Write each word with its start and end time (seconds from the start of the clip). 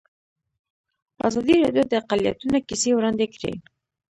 ازادي 1.27 1.55
راډیو 1.63 1.83
د 1.87 1.93
اقلیتونه 2.01 2.57
کیسې 2.67 2.89
وړاندې 2.93 3.25
کړي. 3.33 3.53